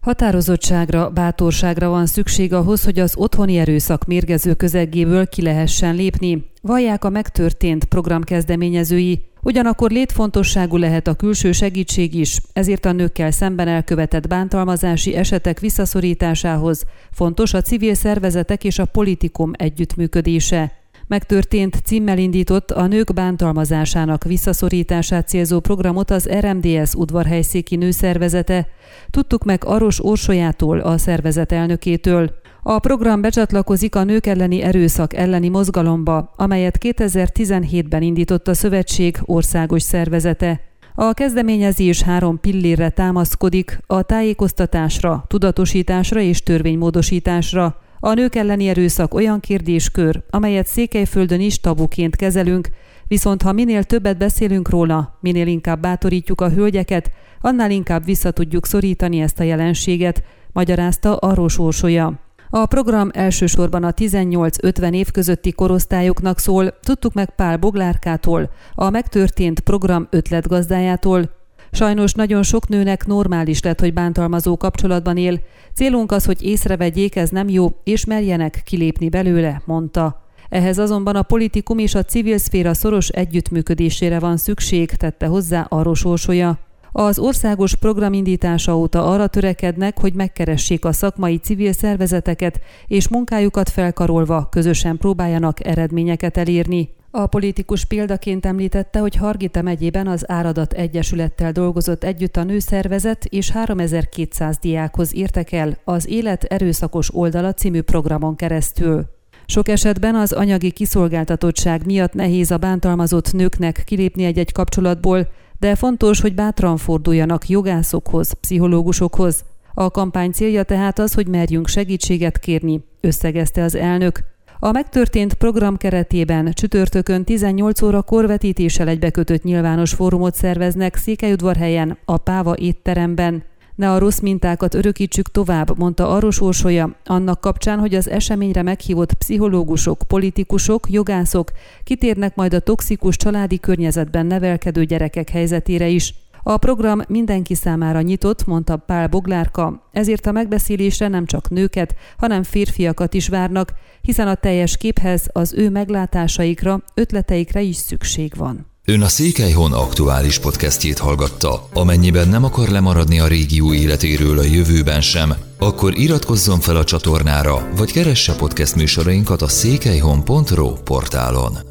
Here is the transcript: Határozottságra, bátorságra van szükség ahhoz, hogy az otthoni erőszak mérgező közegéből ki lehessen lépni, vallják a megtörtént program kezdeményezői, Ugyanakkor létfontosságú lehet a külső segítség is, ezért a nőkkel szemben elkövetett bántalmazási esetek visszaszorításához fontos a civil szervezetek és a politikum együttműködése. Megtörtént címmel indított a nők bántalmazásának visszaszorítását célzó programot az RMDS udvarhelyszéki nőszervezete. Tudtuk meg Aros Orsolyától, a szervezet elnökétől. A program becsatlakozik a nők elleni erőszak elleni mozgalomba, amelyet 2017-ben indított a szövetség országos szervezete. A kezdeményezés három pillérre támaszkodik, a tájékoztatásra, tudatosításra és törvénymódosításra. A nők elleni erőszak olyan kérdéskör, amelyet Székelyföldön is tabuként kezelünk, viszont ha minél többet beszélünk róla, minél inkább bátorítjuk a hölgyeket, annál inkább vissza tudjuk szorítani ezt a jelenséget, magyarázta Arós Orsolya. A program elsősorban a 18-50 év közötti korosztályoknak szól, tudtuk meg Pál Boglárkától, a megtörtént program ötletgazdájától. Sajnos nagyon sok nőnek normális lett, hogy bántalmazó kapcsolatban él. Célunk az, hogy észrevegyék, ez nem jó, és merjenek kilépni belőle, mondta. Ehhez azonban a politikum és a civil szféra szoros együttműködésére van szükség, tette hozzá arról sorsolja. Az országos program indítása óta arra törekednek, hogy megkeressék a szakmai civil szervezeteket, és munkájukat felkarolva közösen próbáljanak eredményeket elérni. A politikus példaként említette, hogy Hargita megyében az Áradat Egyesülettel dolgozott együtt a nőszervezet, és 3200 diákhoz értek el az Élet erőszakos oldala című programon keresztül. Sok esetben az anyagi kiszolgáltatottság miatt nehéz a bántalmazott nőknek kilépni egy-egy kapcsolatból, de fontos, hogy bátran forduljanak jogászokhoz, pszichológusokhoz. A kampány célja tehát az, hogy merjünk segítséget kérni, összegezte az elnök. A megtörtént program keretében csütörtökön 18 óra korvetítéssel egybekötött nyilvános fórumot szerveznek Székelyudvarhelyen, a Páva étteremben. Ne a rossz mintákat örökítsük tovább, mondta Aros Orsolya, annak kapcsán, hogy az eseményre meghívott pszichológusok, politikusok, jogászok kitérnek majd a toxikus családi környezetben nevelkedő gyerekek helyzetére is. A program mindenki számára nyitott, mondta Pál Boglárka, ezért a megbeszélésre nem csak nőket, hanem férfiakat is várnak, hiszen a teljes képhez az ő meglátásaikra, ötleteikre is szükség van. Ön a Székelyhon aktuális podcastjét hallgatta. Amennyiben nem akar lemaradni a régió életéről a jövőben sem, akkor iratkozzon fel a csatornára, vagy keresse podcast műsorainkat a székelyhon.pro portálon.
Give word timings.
Határozottságra, 0.00 1.10
bátorságra 1.10 1.88
van 1.88 2.06
szükség 2.06 2.52
ahhoz, 2.52 2.84
hogy 2.84 2.98
az 2.98 3.14
otthoni 3.16 3.56
erőszak 3.58 4.04
mérgező 4.04 4.54
közegéből 4.54 5.28
ki 5.28 5.42
lehessen 5.42 5.94
lépni, 5.94 6.44
vallják 6.62 7.04
a 7.04 7.10
megtörtént 7.10 7.84
program 7.84 8.22
kezdeményezői, 8.22 9.28
Ugyanakkor 9.42 9.90
létfontosságú 9.90 10.76
lehet 10.76 11.06
a 11.06 11.14
külső 11.14 11.52
segítség 11.52 12.14
is, 12.14 12.40
ezért 12.52 12.84
a 12.84 12.92
nőkkel 12.92 13.30
szemben 13.30 13.68
elkövetett 13.68 14.28
bántalmazási 14.28 15.14
esetek 15.14 15.60
visszaszorításához 15.60 16.84
fontos 17.10 17.54
a 17.54 17.60
civil 17.60 17.94
szervezetek 17.94 18.64
és 18.64 18.78
a 18.78 18.84
politikum 18.84 19.50
együttműködése. 19.56 20.79
Megtörtént 21.10 21.76
címmel 21.84 22.18
indított 22.18 22.70
a 22.70 22.86
nők 22.86 23.12
bántalmazásának 23.12 24.24
visszaszorítását 24.24 25.28
célzó 25.28 25.60
programot 25.60 26.10
az 26.10 26.28
RMDS 26.40 26.94
udvarhelyszéki 26.94 27.76
nőszervezete. 27.76 28.66
Tudtuk 29.10 29.44
meg 29.44 29.64
Aros 29.64 30.04
Orsolyától, 30.04 30.78
a 30.78 30.98
szervezet 30.98 31.52
elnökétől. 31.52 32.30
A 32.62 32.78
program 32.78 33.20
becsatlakozik 33.20 33.94
a 33.94 34.04
nők 34.04 34.26
elleni 34.26 34.62
erőszak 34.62 35.14
elleni 35.14 35.48
mozgalomba, 35.48 36.32
amelyet 36.36 36.78
2017-ben 36.80 38.02
indított 38.02 38.48
a 38.48 38.54
szövetség 38.54 39.18
országos 39.24 39.82
szervezete. 39.82 40.60
A 40.94 41.12
kezdeményezés 41.12 42.02
három 42.02 42.40
pillérre 42.40 42.90
támaszkodik, 42.90 43.80
a 43.86 44.02
tájékoztatásra, 44.02 45.24
tudatosításra 45.26 46.20
és 46.20 46.42
törvénymódosításra. 46.42 47.80
A 48.02 48.12
nők 48.12 48.34
elleni 48.34 48.68
erőszak 48.68 49.14
olyan 49.14 49.40
kérdéskör, 49.40 50.22
amelyet 50.30 50.66
Székelyföldön 50.66 51.40
is 51.40 51.60
tabuként 51.60 52.16
kezelünk, 52.16 52.68
viszont 53.08 53.42
ha 53.42 53.52
minél 53.52 53.84
többet 53.84 54.18
beszélünk 54.18 54.68
róla, 54.68 55.18
minél 55.20 55.46
inkább 55.46 55.80
bátorítjuk 55.80 56.40
a 56.40 56.50
hölgyeket, 56.50 57.10
annál 57.40 57.70
inkább 57.70 58.04
vissza 58.04 58.30
tudjuk 58.30 58.66
szorítani 58.66 59.20
ezt 59.20 59.40
a 59.40 59.42
jelenséget, 59.42 60.22
magyarázta 60.52 61.16
Arós 61.16 61.58
Orsolya. 61.58 62.20
A 62.50 62.66
program 62.66 63.10
elsősorban 63.12 63.84
a 63.84 63.92
18-50 63.92 64.94
év 64.94 65.10
közötti 65.10 65.52
korosztályoknak 65.52 66.38
szól, 66.38 66.78
tudtuk 66.80 67.12
meg 67.12 67.34
Pál 67.34 67.56
Boglárkától, 67.56 68.50
a 68.74 68.90
megtörtént 68.90 69.60
program 69.60 70.06
ötletgazdájától. 70.10 71.39
Sajnos 71.72 72.12
nagyon 72.12 72.42
sok 72.42 72.68
nőnek 72.68 73.06
normális 73.06 73.62
lett, 73.62 73.80
hogy 73.80 73.92
bántalmazó 73.92 74.56
kapcsolatban 74.56 75.16
él. 75.16 75.40
Célunk 75.74 76.12
az, 76.12 76.24
hogy 76.24 76.42
észrevegyék, 76.42 77.16
ez 77.16 77.30
nem 77.30 77.48
jó, 77.48 77.68
és 77.84 78.04
merjenek 78.04 78.62
kilépni 78.64 79.08
belőle, 79.08 79.62
mondta. 79.64 80.24
Ehhez 80.48 80.78
azonban 80.78 81.16
a 81.16 81.22
politikum 81.22 81.78
és 81.78 81.94
a 81.94 82.02
civil 82.02 82.38
szféra 82.38 82.74
szoros 82.74 83.08
együttműködésére 83.08 84.18
van 84.18 84.36
szükség, 84.36 84.90
tette 84.90 85.26
hozzá 85.26 85.66
arról 85.68 85.94
sorsolja. 85.94 86.58
Az 86.92 87.18
országos 87.18 87.74
program 87.74 88.12
indítása 88.12 88.76
óta 88.76 89.04
arra 89.12 89.26
törekednek, 89.26 89.98
hogy 89.98 90.14
megkeressék 90.14 90.84
a 90.84 90.92
szakmai 90.92 91.36
civil 91.36 91.72
szervezeteket, 91.72 92.60
és 92.86 93.08
munkájukat 93.08 93.68
felkarolva 93.68 94.48
közösen 94.50 94.96
próbáljanak 94.96 95.66
eredményeket 95.66 96.36
elérni. 96.36 96.88
A 97.12 97.26
politikus 97.26 97.84
példaként 97.84 98.46
említette, 98.46 98.98
hogy 98.98 99.16
Hargita 99.16 99.62
megyében 99.62 100.06
az 100.06 100.30
Áradat 100.30 100.72
Egyesülettel 100.72 101.52
dolgozott 101.52 102.04
együtt 102.04 102.36
a 102.36 102.44
nőszervezet, 102.44 103.24
és 103.24 103.50
3200 103.50 104.58
diákhoz 104.58 105.14
értek 105.14 105.52
el 105.52 105.78
az 105.84 106.08
Élet 106.08 106.44
erőszakos 106.44 107.14
oldala 107.14 107.54
című 107.54 107.80
programon 107.80 108.36
keresztül. 108.36 109.06
Sok 109.46 109.68
esetben 109.68 110.14
az 110.14 110.32
anyagi 110.32 110.70
kiszolgáltatottság 110.70 111.86
miatt 111.86 112.12
nehéz 112.12 112.50
a 112.50 112.58
bántalmazott 112.58 113.32
nőknek 113.32 113.82
kilépni 113.86 114.24
egy-egy 114.24 114.52
kapcsolatból, 114.52 115.28
de 115.58 115.74
fontos, 115.74 116.20
hogy 116.20 116.34
bátran 116.34 116.76
forduljanak 116.76 117.48
jogászokhoz, 117.48 118.32
pszichológusokhoz. 118.32 119.44
A 119.74 119.90
kampány 119.90 120.30
célja 120.30 120.62
tehát 120.62 120.98
az, 120.98 121.14
hogy 121.14 121.26
merjünk 121.26 121.68
segítséget 121.68 122.38
kérni, 122.38 122.84
összegezte 123.00 123.62
az 123.62 123.74
elnök. 123.74 124.20
A 124.62 124.72
megtörtént 124.72 125.34
program 125.34 125.76
keretében 125.76 126.52
csütörtökön 126.52 127.24
18 127.24 127.82
óra 127.82 128.02
korvetítéssel 128.02 128.88
egybekötött 128.88 129.42
nyilvános 129.42 129.92
fórumot 129.92 130.34
szerveznek 130.34 130.96
Székelyudvarhelyen, 130.96 131.98
a 132.04 132.16
Páva 132.16 132.56
étteremben. 132.56 133.44
Ne 133.74 133.90
a 133.90 133.98
rossz 133.98 134.18
mintákat 134.18 134.74
örökítsük 134.74 135.30
tovább, 135.30 135.78
mondta 135.78 136.08
Aros 136.08 136.40
Orsolya, 136.40 136.96
annak 137.04 137.40
kapcsán, 137.40 137.78
hogy 137.78 137.94
az 137.94 138.08
eseményre 138.08 138.62
meghívott 138.62 139.12
pszichológusok, 139.12 140.02
politikusok, 140.06 140.90
jogászok 140.90 141.50
kitérnek 141.84 142.34
majd 142.34 142.54
a 142.54 142.60
toxikus 142.60 143.16
családi 143.16 143.60
környezetben 143.60 144.26
nevelkedő 144.26 144.84
gyerekek 144.84 145.28
helyzetére 145.28 145.88
is. 145.88 146.14
A 146.42 146.56
program 146.56 147.02
mindenki 147.08 147.54
számára 147.54 148.00
nyitott, 148.00 148.46
mondta 148.46 148.76
Pál 148.76 149.08
Boglárka, 149.08 149.88
ezért 149.92 150.26
a 150.26 150.32
megbeszélésre 150.32 151.08
nem 151.08 151.26
csak 151.26 151.50
nőket, 151.50 151.94
hanem 152.18 152.42
férfiakat 152.42 153.14
is 153.14 153.28
várnak, 153.28 153.72
hiszen 154.02 154.28
a 154.28 154.34
teljes 154.34 154.76
képhez 154.76 155.28
az 155.32 155.54
ő 155.54 155.70
meglátásaikra, 155.70 156.82
ötleteikre 156.94 157.60
is 157.60 157.76
szükség 157.76 158.32
van. 158.36 158.68
Ön 158.84 159.02
a 159.02 159.08
Székelyhon 159.08 159.72
aktuális 159.72 160.38
podcastjét 160.38 160.98
hallgatta. 160.98 161.68
Amennyiben 161.74 162.28
nem 162.28 162.44
akar 162.44 162.68
lemaradni 162.68 163.20
a 163.20 163.26
régió 163.26 163.72
életéről 163.74 164.38
a 164.38 164.42
jövőben 164.42 165.00
sem, 165.00 165.34
akkor 165.58 165.98
iratkozzon 165.98 166.60
fel 166.60 166.76
a 166.76 166.84
csatornára, 166.84 167.68
vagy 167.76 167.92
keresse 167.92 168.34
podcast 168.34 168.76
műsorainkat 168.76 169.42
a 169.42 169.48
székelyhon.pro 169.48 170.72
portálon. 170.72 171.69